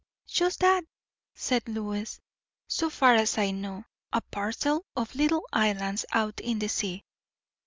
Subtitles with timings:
[0.25, 0.83] "Just that,"
[1.35, 2.19] said Lois;
[2.67, 3.85] "so far as I know.
[4.11, 7.03] A parcel of little islands, out in the sea."